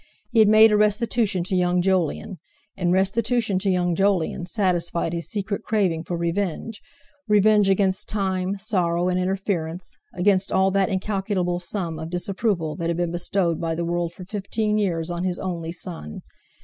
He 0.31 0.39
had 0.39 0.47
made 0.47 0.71
a 0.71 0.77
restitution 0.77 1.43
to 1.43 1.55
young 1.55 1.79
Jolyon, 1.79 2.39
and 2.75 2.91
restitution 2.91 3.59
to 3.59 3.69
young 3.69 3.93
Jolyon 3.93 4.47
satisfied 4.47 5.13
his 5.13 5.29
secret 5.29 5.61
craving 5.61 6.05
for 6.05 6.17
revenge—revenge 6.17 7.69
against 7.69 8.09
Time, 8.09 8.57
sorrow, 8.57 9.09
and 9.09 9.19
interference, 9.19 9.99
against 10.11 10.51
all 10.51 10.71
that 10.71 10.89
incalculable 10.89 11.59
sum 11.59 11.99
of 11.99 12.09
disapproval 12.09 12.75
that 12.77 12.87
had 12.89 12.97
been 12.97 13.11
bestowed 13.11 13.61
by 13.61 13.75
the 13.75 13.85
world 13.85 14.11
for 14.11 14.25
fifteen 14.25 14.79
years 14.79 15.11
on 15.11 15.23
his 15.23 15.37
only 15.37 15.71
son. 15.71 16.21